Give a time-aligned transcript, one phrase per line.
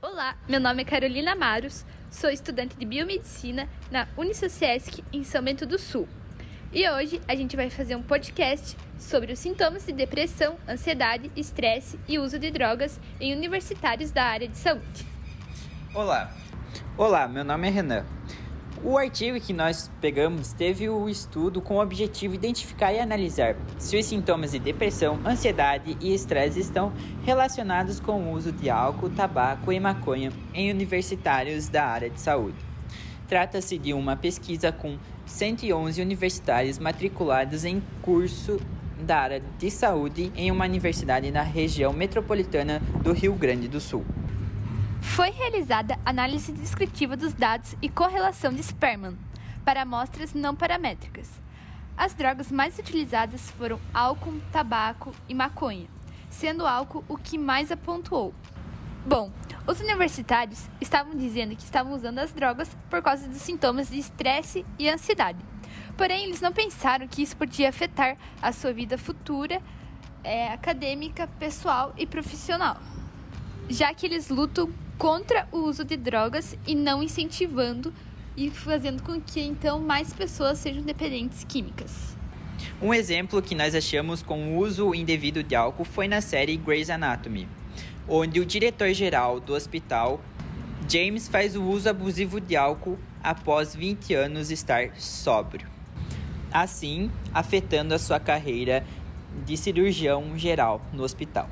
[0.00, 5.66] Olá, meu nome é Carolina Maros, sou estudante de biomedicina na Unisociesc em São Bento
[5.66, 6.08] do Sul.
[6.72, 11.98] E hoje a gente vai fazer um podcast sobre os sintomas de depressão, ansiedade, estresse
[12.06, 15.04] e uso de drogas em universitários da área de saúde.
[15.92, 16.32] Olá.
[16.96, 18.06] Olá, meu nome é Renan.
[18.84, 23.56] O artigo que nós pegamos teve o estudo com o objetivo de identificar e analisar
[23.76, 26.92] se os sintomas de depressão, ansiedade e estresse estão
[27.24, 32.56] relacionados com o uso de álcool, tabaco e maconha em universitários da área de saúde.
[33.26, 38.60] Trata-se de uma pesquisa com 111 universitários matriculados em curso
[39.00, 44.04] da área de saúde em uma universidade na região metropolitana do Rio Grande do Sul.
[45.00, 49.16] Foi realizada análise descritiva dos dados e correlação de Sperman
[49.64, 51.30] para amostras não paramétricas.
[51.96, 55.88] As drogas mais utilizadas foram álcool, tabaco e maconha,
[56.30, 58.34] sendo o álcool o que mais apontou.
[59.06, 59.32] Bom,
[59.66, 64.64] os universitários estavam dizendo que estavam usando as drogas por causa dos sintomas de estresse
[64.78, 65.38] e ansiedade.
[65.96, 69.60] Porém, eles não pensaram que isso podia afetar a sua vida futura,
[70.22, 72.76] é, acadêmica, pessoal e profissional,
[73.68, 77.92] já que eles lutam contra o uso de drogas e não incentivando
[78.36, 82.16] e fazendo com que então mais pessoas sejam dependentes químicas.
[82.80, 86.90] Um exemplo que nós achamos com o uso indevido de álcool foi na série Grey's
[86.90, 87.48] Anatomy,
[88.08, 90.20] onde o diretor-geral do hospital,
[90.88, 95.66] James, faz o uso abusivo de álcool após 20 anos estar sóbrio,
[96.52, 98.84] assim afetando a sua carreira
[99.44, 101.48] de cirurgião geral no hospital.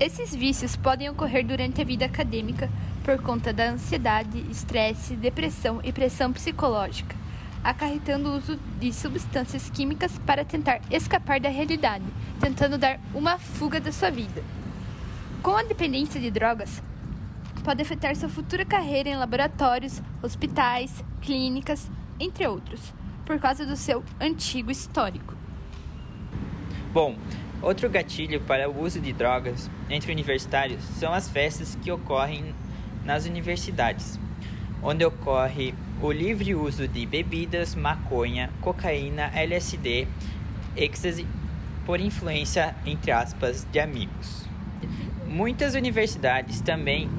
[0.00, 2.70] Esses vícios podem ocorrer durante a vida acadêmica
[3.02, 7.16] por conta da ansiedade, estresse, depressão e pressão psicológica,
[7.64, 12.04] acarretando o uso de substâncias químicas para tentar escapar da realidade,
[12.40, 14.40] tentando dar uma fuga da sua vida.
[15.42, 16.80] Com a dependência de drogas,
[17.64, 22.94] pode afetar sua futura carreira em laboratórios, hospitais, clínicas, entre outros,
[23.26, 25.34] por causa do seu antigo histórico.
[26.92, 27.16] Bom,
[27.60, 32.54] Outro gatilho para o uso de drogas entre universitários são as festas que ocorrem
[33.04, 34.18] nas universidades,
[34.80, 40.06] onde ocorre o livre uso de bebidas, maconha, cocaína, LSD,
[40.76, 41.26] êxtase,
[41.84, 44.46] por influência, entre aspas, de amigos.
[45.26, 47.10] Muitas universidades também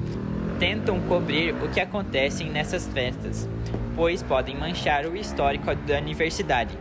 [0.58, 3.46] tentam cobrir o que acontece nessas festas,
[3.94, 6.76] pois podem manchar o histórico da universidade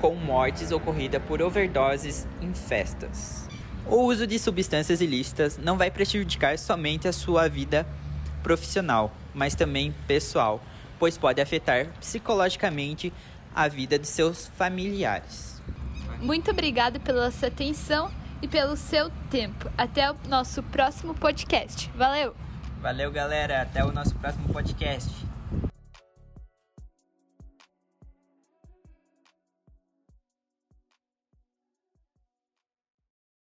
[0.00, 3.48] com mortes ocorridas por overdoses em festas.
[3.86, 7.86] O uso de substâncias ilícitas não vai prejudicar somente a sua vida
[8.42, 10.62] profissional, mas também pessoal,
[10.98, 13.12] pois pode afetar psicologicamente
[13.54, 15.60] a vida de seus familiares.
[16.20, 18.10] Muito obrigada pela sua atenção
[18.42, 19.70] e pelo seu tempo.
[19.76, 21.90] Até o nosso próximo podcast.
[21.94, 22.34] Valeu!
[22.80, 23.62] Valeu, galera.
[23.62, 25.27] Até o nosso próximo podcast.